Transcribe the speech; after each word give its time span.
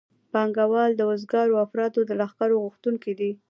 پانګوال 0.31 0.91
د 0.95 1.01
وزګارو 1.09 1.61
افرادو 1.65 1.99
د 2.05 2.11
لښکر 2.19 2.49
غوښتونکي 2.61 3.13
دي 3.19 3.31